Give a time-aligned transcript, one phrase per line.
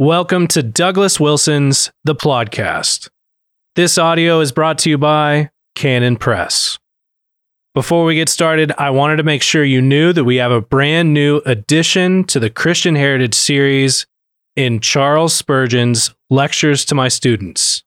[0.00, 3.08] Welcome to Douglas Wilson's The Podcast.
[3.74, 6.78] This audio is brought to you by Canon Press.
[7.74, 10.60] Before we get started, I wanted to make sure you knew that we have a
[10.60, 14.06] brand new addition to the Christian Heritage series
[14.54, 17.82] in Charles Spurgeon's Lectures to My Students.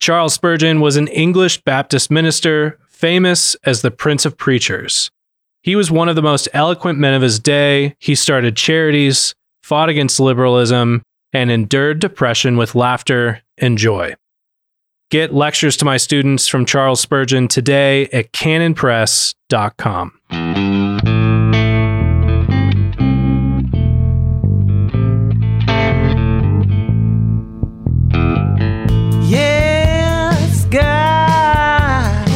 [0.00, 5.10] Charles Spurgeon was an English Baptist minister famous as the Prince of Preachers.
[5.62, 7.96] He was one of the most eloquent men of his day.
[8.00, 11.00] He started charities, fought against liberalism,
[11.32, 14.14] and endured depression with laughter and joy.
[15.10, 20.12] Get lectures to my students from Charles Spurgeon today at canonpress.com.
[29.28, 32.26] Yes, God.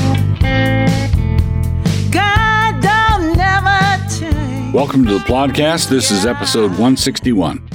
[2.10, 4.74] God don't never change.
[4.74, 5.88] Welcome to the podcast.
[5.88, 7.71] This is episode 161.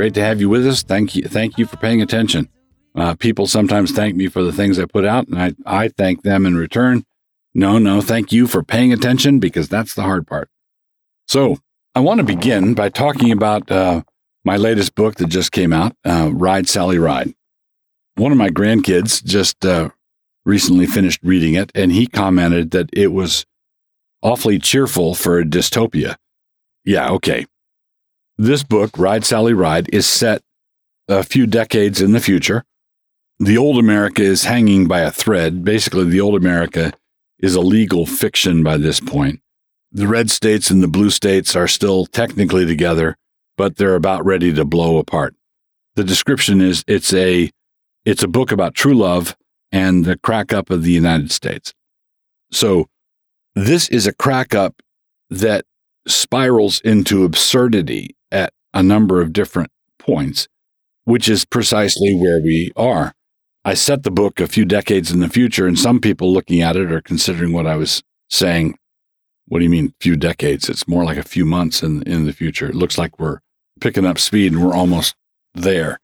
[0.00, 0.82] Great to have you with us.
[0.82, 1.24] Thank you.
[1.24, 2.48] Thank you for paying attention.
[2.94, 6.22] Uh, people sometimes thank me for the things I put out, and I, I thank
[6.22, 7.04] them in return.
[7.52, 10.48] No, no, thank you for paying attention because that's the hard part.
[11.28, 11.58] So,
[11.94, 14.00] I want to begin by talking about uh,
[14.42, 17.34] my latest book that just came out, uh, Ride Sally Ride.
[18.14, 19.90] One of my grandkids just uh,
[20.46, 23.44] recently finished reading it, and he commented that it was
[24.22, 26.16] awfully cheerful for a dystopia.
[26.86, 27.44] Yeah, okay.
[28.40, 30.40] This book, Ride Sally Ride, is set
[31.08, 32.64] a few decades in the future.
[33.38, 35.62] The old America is hanging by a thread.
[35.62, 36.94] Basically, the old America
[37.38, 39.40] is a legal fiction by this point.
[39.92, 43.18] The red states and the blue states are still technically together,
[43.58, 45.34] but they're about ready to blow apart.
[45.96, 47.50] The description is it's a
[48.06, 49.36] it's a book about true love
[49.70, 51.74] and the crack up of the United States.
[52.50, 52.86] So
[53.54, 54.80] this is a crack up
[55.28, 55.66] that
[56.08, 58.16] spirals into absurdity
[58.72, 60.48] a number of different points,
[61.04, 63.12] which is precisely where we are.
[63.64, 66.76] I set the book a few decades in the future, and some people looking at
[66.76, 68.76] it are considering what I was saying.
[69.46, 70.68] What do you mean, few decades?
[70.68, 72.68] It's more like a few months in, in the future.
[72.68, 73.40] It looks like we're
[73.80, 75.14] picking up speed and we're almost
[75.54, 75.98] there.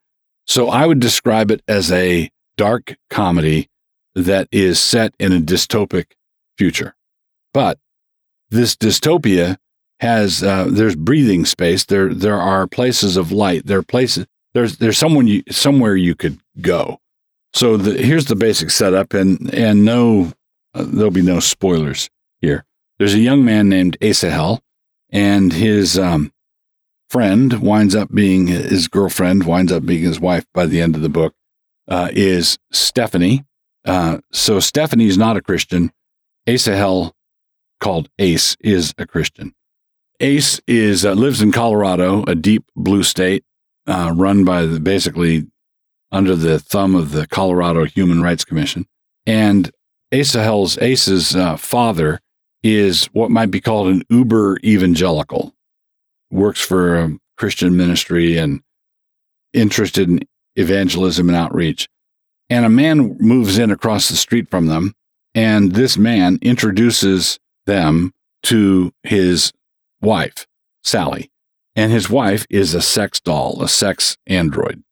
[0.47, 3.69] So I would describe it as a dark comedy
[4.15, 6.13] that is set in a dystopic
[6.59, 6.95] future.
[7.53, 7.79] But
[8.51, 9.57] this dystopia
[10.01, 11.85] has uh, there's breathing space.
[11.85, 13.67] There there are places of light.
[13.67, 17.01] There are places there's there's someone you somewhere you could go.
[17.53, 20.33] So the, here's the basic setup, and and no
[20.75, 22.65] uh, there'll be no spoilers here.
[22.99, 24.61] There's a young man named Asahel,
[25.11, 26.33] and his um,
[27.09, 31.03] friend winds up being his girlfriend, winds up being his wife by the end of
[31.03, 31.35] the book,
[31.89, 33.45] uh, is Stephanie.
[33.85, 35.93] Uh, so Stephanie's not a Christian.
[36.47, 37.15] Asahel,
[37.81, 39.55] called Ace, is a Christian.
[40.21, 43.45] Ace is uh, lives in Colorado, a deep blue state,
[43.87, 45.47] uh, run by the, basically
[46.11, 48.87] under the thumb of the Colorado Human Rights Commission.
[49.27, 49.71] And
[50.13, 52.21] Asahel's Ace's uh, father
[52.63, 55.55] is what might be called an uber evangelical
[56.31, 58.61] works for a Christian ministry and
[59.53, 60.21] interested in
[60.57, 61.89] evangelism and outreach.
[62.49, 64.95] And a man moves in across the street from them,
[65.35, 68.13] and this man introduces them
[68.45, 69.53] to his
[70.01, 70.47] wife,
[70.83, 71.31] Sally.
[71.75, 74.83] And his wife is a sex doll, a sex android.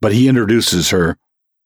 [0.00, 1.16] But he introduces her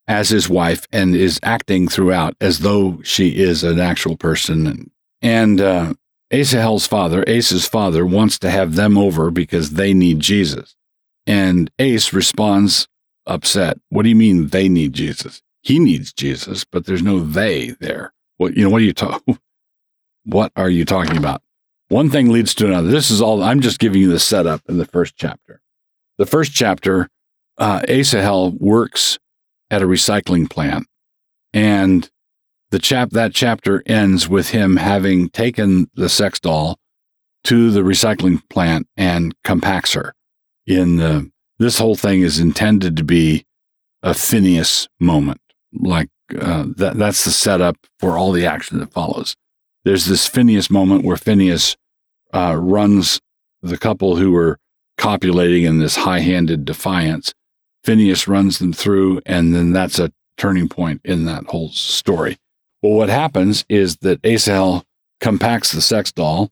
[0.06, 4.90] as his wife and is acting throughout as though she is an actual person.
[5.22, 5.94] And, uh,
[6.32, 10.76] Asahel's father, Ace's father, wants to have them over because they need Jesus.
[11.26, 12.86] And Ace responds
[13.26, 13.78] upset.
[13.88, 15.42] What do you mean they need Jesus?
[15.62, 18.12] He needs Jesus, but there's no they there.
[18.36, 18.70] What you know?
[18.70, 19.38] What are you talking?
[20.24, 21.42] What are you talking about?
[21.90, 22.88] One thing leads to another.
[22.88, 23.42] This is all.
[23.42, 25.60] I'm just giving you the setup in the first chapter.
[26.18, 27.08] The first chapter,
[27.58, 29.18] uh, Asahel works
[29.72, 30.86] at a recycling plant,
[31.52, 32.08] and
[32.70, 36.78] the chap that chapter ends with him having taken the sex doll
[37.44, 40.14] to the recycling plant and compacts her
[40.68, 41.28] in the
[41.58, 43.44] this whole thing is intended to be
[44.04, 45.40] a Phineas moment
[45.72, 46.08] like
[46.38, 49.34] uh, that that's the setup for all the action that follows
[49.84, 51.76] there's this Phineas moment where Phineas
[52.32, 53.20] uh, runs
[53.62, 54.58] the couple who are
[54.96, 57.32] copulating in this high-handed defiance
[57.82, 62.36] Phineas runs them through and then that's a turning point in that whole story
[62.82, 64.84] well, what happens is that Asahel
[65.20, 66.50] compacts the sex doll,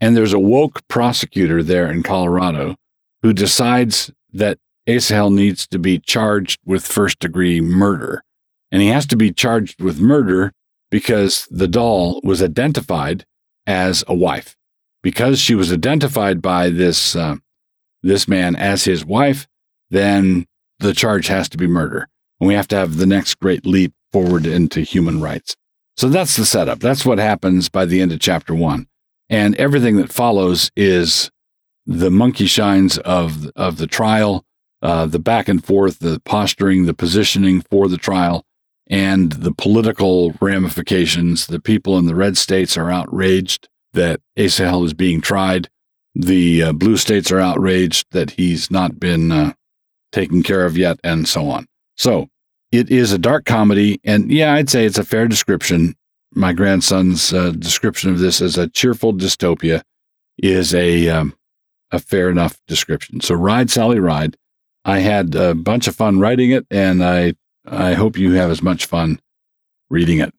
[0.00, 2.76] and there's a woke prosecutor there in Colorado
[3.22, 8.22] who decides that Asahel needs to be charged with first degree murder.
[8.72, 10.52] And he has to be charged with murder
[10.90, 13.24] because the doll was identified
[13.66, 14.56] as a wife.
[15.02, 17.36] Because she was identified by this, uh,
[18.02, 19.46] this man as his wife,
[19.90, 20.46] then
[20.80, 22.08] the charge has to be murder.
[22.40, 25.56] And we have to have the next great leap forward into human rights.
[25.96, 26.78] So that's the setup.
[26.78, 28.86] That's what happens by the end of chapter one.
[29.28, 31.30] And everything that follows is
[31.86, 34.44] the monkey shines of, of the trial,
[34.82, 38.44] uh, the back and forth, the posturing, the positioning for the trial,
[38.88, 41.46] and the political ramifications.
[41.46, 43.68] The people in the red states are outraged
[43.98, 45.68] that Asahel is being tried.
[46.14, 49.52] The uh, blue states are outraged that he's not been uh,
[50.12, 51.66] taken care of yet, and so on.
[51.96, 52.28] So
[52.72, 55.94] it is a dark comedy, and yeah, I'd say it's a fair description.
[56.34, 59.82] My grandson's uh, description of this as a cheerful dystopia
[60.38, 61.34] is a um,
[61.90, 63.20] a fair enough description.
[63.20, 64.36] So ride, Sally, ride.
[64.84, 67.34] I had a bunch of fun writing it, and I
[67.66, 69.20] I hope you have as much fun
[69.90, 70.32] reading it.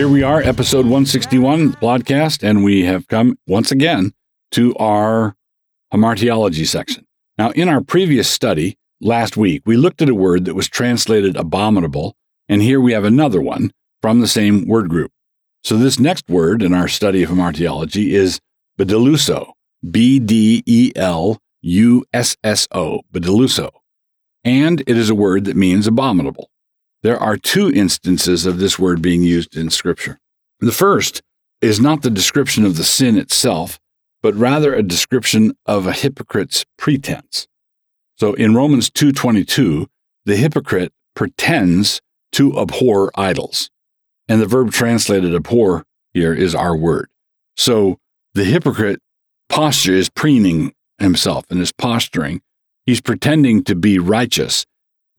[0.00, 4.14] Here we are, episode 161 podcast, and we have come once again
[4.52, 5.36] to our
[5.92, 7.06] hamartiology section.
[7.36, 11.36] Now, in our previous study last week, we looked at a word that was translated
[11.36, 12.16] abominable,
[12.48, 15.12] and here we have another one from the same word group.
[15.64, 18.40] So, this next word in our study of hamartiology is
[18.78, 19.52] bedeluso,
[19.90, 23.68] B D E L U S S O, bedeluso.
[24.44, 26.49] And it is a word that means abominable.
[27.02, 30.18] There are two instances of this word being used in Scripture.
[30.60, 31.22] The first
[31.60, 33.78] is not the description of the sin itself,
[34.22, 37.46] but rather a description of a hypocrite's pretense.
[38.16, 39.86] So in Romans 2:22,
[40.26, 42.00] the hypocrite pretends
[42.32, 43.70] to abhor idols.
[44.28, 47.08] And the verb translated abhor here is our word.
[47.56, 47.98] So
[48.34, 49.00] the hypocrite
[49.48, 52.42] posture is preening himself and is posturing.
[52.86, 54.66] He's pretending to be righteous.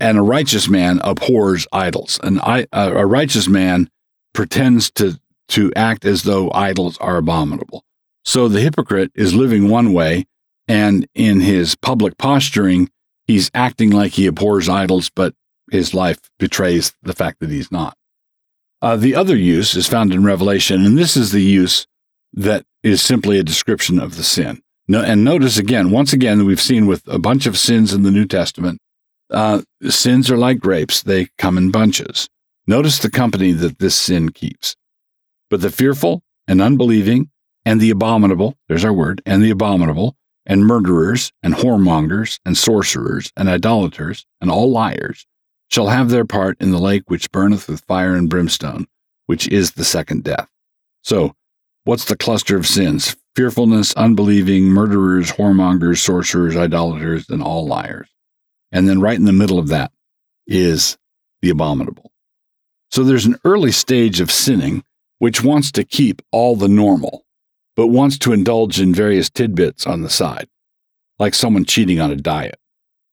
[0.01, 2.19] And a righteous man abhors idols.
[2.23, 3.87] And a righteous man
[4.33, 5.19] pretends to,
[5.49, 7.85] to act as though idols are abominable.
[8.25, 10.25] So the hypocrite is living one way,
[10.67, 12.89] and in his public posturing,
[13.25, 15.35] he's acting like he abhors idols, but
[15.71, 17.95] his life betrays the fact that he's not.
[18.81, 21.85] Uh, the other use is found in Revelation, and this is the use
[22.33, 24.61] that is simply a description of the sin.
[24.87, 28.11] No, and notice again, once again, we've seen with a bunch of sins in the
[28.11, 28.79] New Testament,
[29.31, 32.29] uh, sins are like grapes, they come in bunches.
[32.67, 34.75] Notice the company that this sin keeps.
[35.49, 37.29] But the fearful and unbelieving
[37.65, 43.31] and the abominable, there's our word, and the abominable, and murderers, and whoremongers, and sorcerers,
[43.37, 45.27] and idolaters, and all liars
[45.69, 48.87] shall have their part in the lake which burneth with fire and brimstone,
[49.27, 50.49] which is the second death.
[51.03, 51.33] So,
[51.83, 53.15] what's the cluster of sins?
[53.35, 58.09] Fearfulness, unbelieving, murderers, whoremongers, sorcerers, idolaters, and all liars.
[58.71, 59.91] And then right in the middle of that
[60.47, 60.97] is
[61.41, 62.11] the abominable.
[62.91, 64.83] So there's an early stage of sinning
[65.19, 67.25] which wants to keep all the normal,
[67.75, 70.47] but wants to indulge in various tidbits on the side,
[71.19, 72.59] like someone cheating on a diet,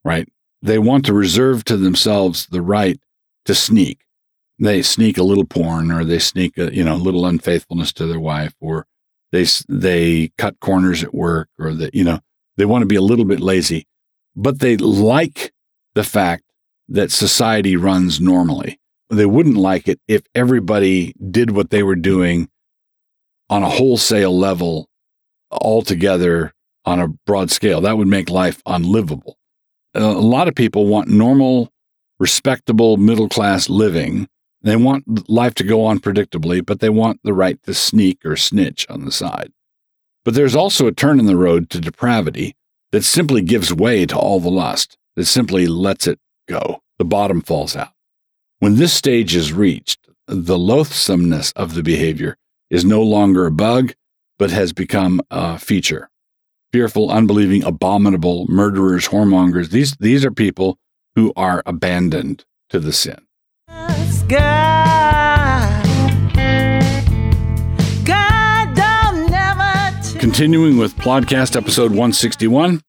[0.04, 0.26] right?
[0.62, 2.98] They want to reserve to themselves the right
[3.44, 4.00] to sneak.
[4.58, 8.06] They sneak a little porn or they sneak a, you know, a little unfaithfulness to
[8.06, 8.86] their wife or
[9.30, 12.20] they, they cut corners at work or that, you know,
[12.56, 13.86] they want to be a little bit lazy,
[14.38, 15.52] but they like
[15.94, 16.44] the fact
[16.88, 18.78] that society runs normally.
[19.10, 22.48] They wouldn't like it if everybody did what they were doing
[23.50, 24.88] on a wholesale level
[25.50, 26.52] altogether
[26.84, 27.80] on a broad scale.
[27.80, 29.38] That would make life unlivable
[29.94, 31.72] a lot of people want normal,
[32.18, 34.28] respectable, middle class living.
[34.62, 38.36] They want life to go on predictably, but they want the right to sneak or
[38.36, 39.52] snitch on the side.
[40.24, 42.54] But there's also a turn in the road to depravity
[42.92, 46.18] that simply gives way to all the lust, that simply lets it
[46.48, 46.80] go.
[46.98, 47.92] The bottom falls out.
[48.58, 52.36] When this stage is reached, the loathsomeness of the behavior
[52.70, 53.94] is no longer a bug,
[54.38, 56.10] but has become a feature
[56.72, 59.70] fearful, unbelieving, abominable, murderers, whoremongers.
[59.70, 60.78] These, these are people
[61.14, 63.18] who are abandoned to the sin.
[70.18, 72.80] Continuing with podcast episode 161,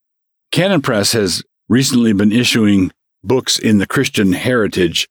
[0.51, 2.91] Canon Press has recently been issuing
[3.23, 5.07] books in the Christian Heritage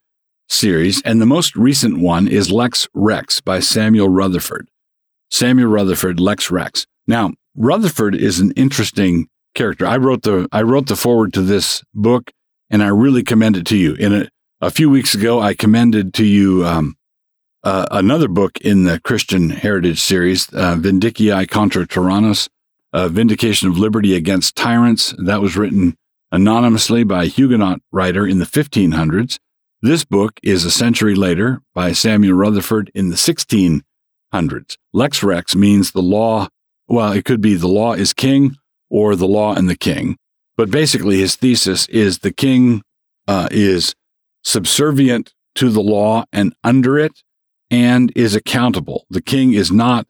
[0.49, 4.69] series, and the most recent one is Lex Rex by Samuel Rutherford.
[5.31, 6.87] Samuel Rutherford, Lex Rex.
[7.07, 9.87] Now, Rutherford is an interesting character.
[9.87, 12.33] I wrote the I wrote the foreword to this book,
[12.69, 13.95] and I really commend it to you.
[13.95, 14.29] In a,
[14.61, 16.97] a few weeks ago, I commended to you um,
[17.65, 22.49] uh, another book in the Christian Heritage series, uh, Vindiciae contra Tyrannos,
[22.93, 25.15] uh, Vindication of Liberty Against Tyrants.
[25.19, 25.97] That was written
[26.31, 29.39] anonymously by a Huguenot writer in the 1500s.
[29.81, 34.77] This book is a century later by Samuel Rutherford in the 1600s.
[34.93, 36.49] Lex Rex means the law
[36.89, 38.57] well, it could be the law is king
[38.89, 40.17] or the law and the king.
[40.57, 42.83] But basically, his thesis is the king
[43.29, 43.95] uh, is
[44.43, 47.13] subservient to the law and under it
[47.71, 49.07] and is accountable.
[49.11, 50.07] The king is not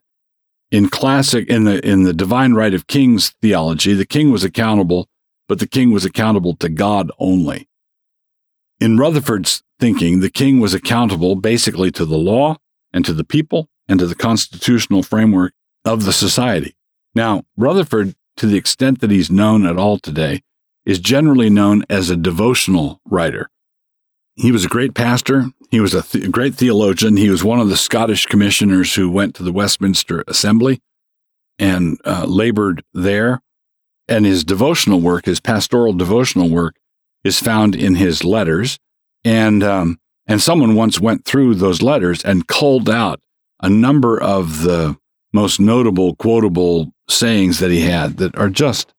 [0.71, 5.09] in classic in the in the divine right of kings theology, the king was accountable,
[5.49, 7.69] but the king was accountable to God only.
[8.81, 12.57] In Rutherford's thinking, the king was accountable basically to the law
[12.93, 16.77] and to the people and to the constitutional framework of the society.
[17.15, 20.43] Now, Rutherford, to the extent that he's known at all today,
[20.85, 23.50] is generally known as a devotional writer.
[24.37, 25.47] He was a great pastor.
[25.71, 27.17] He was a th- great theologian.
[27.17, 30.81] He was one of the Scottish commissioners who went to the Westminster Assembly
[31.59, 33.43] and uh, labored there.
[34.09, 36.77] And his devotional work, his pastoral devotional work,
[37.25, 38.79] is found in his letters.
[39.25, 43.21] And um, and someone once went through those letters and culled out
[43.61, 44.97] a number of the
[45.33, 48.93] most notable, quotable sayings that he had that are just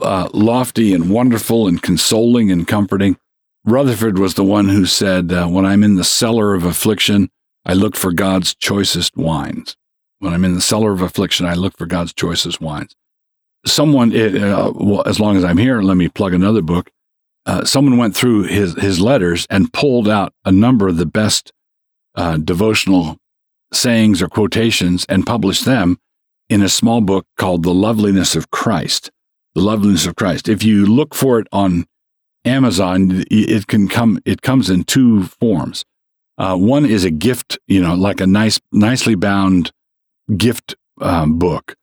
[0.00, 3.16] uh, lofty and wonderful and consoling and comforting.
[3.64, 7.30] Rutherford was the one who said, uh, When I'm in the cellar of affliction,
[7.64, 9.76] I look for God's choicest wines.
[10.18, 12.94] When I'm in the cellar of affliction, I look for God's choicest wines.
[13.66, 16.90] Someone, uh, well, as long as I'm here, let me plug another book.
[17.46, 21.52] Uh, someone went through his, his letters and pulled out a number of the best
[22.14, 23.18] uh, devotional
[23.72, 25.98] sayings or quotations and published them
[26.48, 29.10] in a small book called The Loveliness of Christ.
[29.54, 30.48] The Loveliness of Christ.
[30.48, 31.86] If you look for it on
[32.44, 34.20] Amazon, it can come.
[34.24, 35.84] It comes in two forms.
[36.38, 39.72] Uh, one is a gift, you know, like a nice, nicely bound
[40.36, 41.76] gift um, book.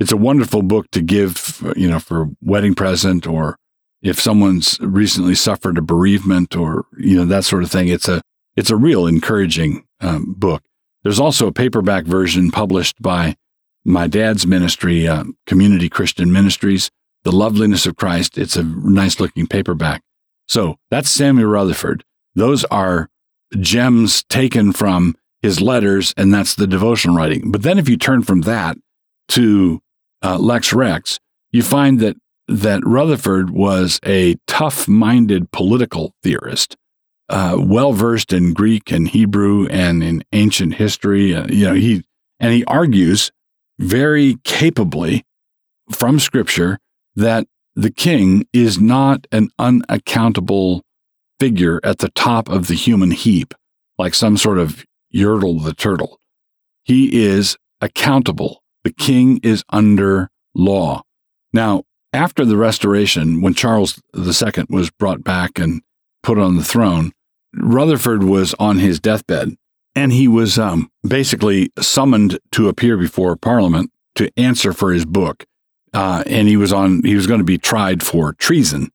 [0.00, 3.56] It's a wonderful book to give, you know, for wedding present or
[4.04, 7.88] if someone's recently suffered a bereavement or you know that sort of thing.
[7.88, 8.20] It's a
[8.54, 10.62] it's a real encouraging um, book.
[11.02, 13.36] There's also a paperback version published by
[13.84, 16.90] my dad's ministry, uh, Community Christian Ministries.
[17.24, 18.38] The Loveliness of Christ.
[18.38, 20.02] It's a nice looking paperback.
[20.46, 22.04] So that's Samuel Rutherford.
[22.34, 23.08] Those are
[23.58, 27.50] gems taken from his letters, and that's the devotional writing.
[27.50, 28.76] But then if you turn from that
[29.28, 29.80] to
[30.22, 31.18] uh, Lex Rex,
[31.52, 32.16] you find that
[32.46, 36.76] that Rutherford was a tough-minded political theorist,
[37.30, 41.34] uh, well versed in Greek and Hebrew and in ancient history.
[41.34, 42.04] Uh, you know, he
[42.38, 43.32] and he argues
[43.78, 45.24] very capably
[45.90, 46.78] from Scripture
[47.16, 50.82] that the king is not an unaccountable
[51.40, 53.54] figure at the top of the human heap,
[53.98, 56.18] like some sort of Yertle the turtle.
[56.84, 58.62] He is accountable.
[58.84, 61.02] The king is under law.
[61.52, 65.82] Now, after the restoration, when Charles II was brought back and
[66.22, 67.12] put on the throne,
[67.54, 69.56] Rutherford was on his deathbed
[69.94, 75.44] and he was um, basically summoned to appear before Parliament to answer for his book
[75.94, 78.90] uh, and he was on he was going to be tried for treason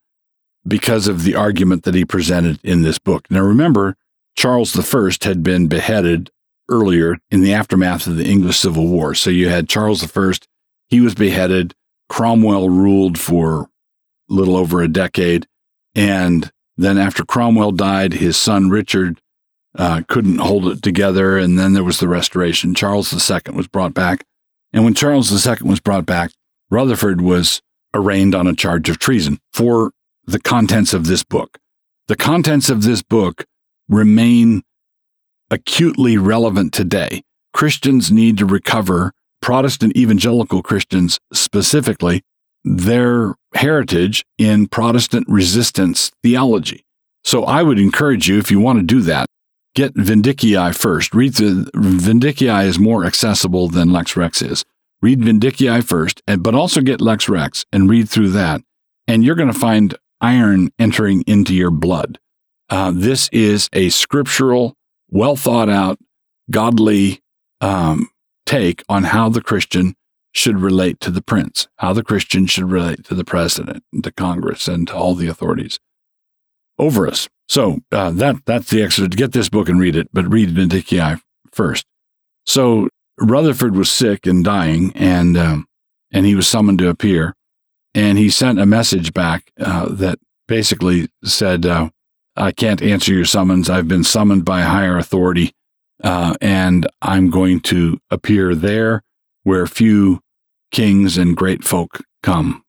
[0.67, 3.25] because of the argument that he presented in this book.
[3.31, 3.95] Now remember,
[4.35, 6.29] Charles I had been beheaded
[6.69, 9.15] earlier in the aftermath of the English Civil War.
[9.15, 10.31] So you had Charles I,
[10.87, 11.73] he was beheaded.
[12.09, 13.61] Cromwell ruled for
[14.29, 15.47] a little over a decade,
[15.95, 19.21] and then after Cromwell died, his son Richard
[19.75, 22.73] uh, couldn't hold it together, and then there was the Restoration.
[22.73, 24.25] Charles II was brought back,
[24.73, 26.31] and when Charles II was brought back,
[26.69, 27.61] Rutherford was
[27.93, 29.91] arraigned on a charge of treason for
[30.25, 31.57] the contents of this book.
[32.07, 33.45] The contents of this book
[33.87, 34.63] remain
[35.49, 37.23] acutely relevant today.
[37.53, 42.21] Christians need to recover, Protestant evangelical Christians specifically,
[42.63, 46.85] their heritage in Protestant resistance theology.
[47.23, 49.25] So I would encourage you, if you want to do that,
[49.75, 51.13] get Vindiciae first.
[51.13, 54.63] Read the Vindiciae is more accessible than Lex Rex is
[55.01, 58.61] read Vindiciae first, and, but also get Lex Rex and read through that.
[59.07, 62.19] And you're going to find iron entering into your blood.
[62.69, 64.75] Uh, this is a scriptural,
[65.09, 65.97] well thought out,
[66.51, 67.21] godly
[67.61, 68.09] um,
[68.45, 69.95] take on how the Christian
[70.31, 74.11] should relate to the prince, how the Christian should relate to the president, and to
[74.11, 75.79] Congress, and to all the authorities
[76.77, 77.27] over us.
[77.47, 79.07] So uh, that that's the extra.
[79.07, 81.19] Get this book and read it, but read Vindiciae
[81.51, 81.85] first.
[82.45, 85.67] So Rutherford was sick and dying, and um,
[86.11, 87.35] and he was summoned to appear,
[87.93, 91.89] and he sent a message back uh, that basically said, uh,
[92.35, 93.69] "I can't answer your summons.
[93.69, 95.53] I've been summoned by a higher authority,
[96.03, 99.03] uh, and I'm going to appear there
[99.43, 100.21] where few
[100.71, 102.63] kings and great folk come."